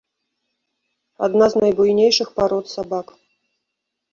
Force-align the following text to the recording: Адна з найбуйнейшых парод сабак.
Адна 1.27 1.45
з 1.55 1.63
найбуйнейшых 1.65 2.27
парод 2.41 2.65
сабак. 2.75 3.07